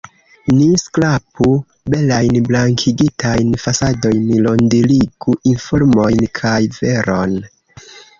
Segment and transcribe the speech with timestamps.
[0.59, 1.49] Ni skrapu
[1.93, 7.37] belajn blankigitajn fasadojn, rondirigu informojn kaj veron!